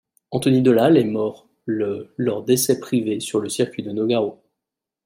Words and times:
Anthony 0.31 0.63
Delhalle 0.63 0.97
est 0.97 1.03
mort 1.03 1.47
le 1.65 2.11
lors 2.17 2.43
d'essais 2.43 2.79
privés 2.79 3.19
sur 3.19 3.39
le 3.39 3.49
circuit 3.49 3.83
de 3.83 3.91
Nogaro. 3.91 4.41